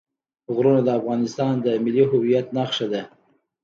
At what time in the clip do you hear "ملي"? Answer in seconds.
1.83-2.03